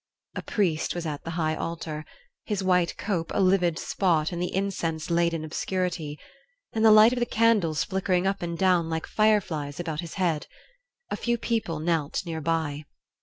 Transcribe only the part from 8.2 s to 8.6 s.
up and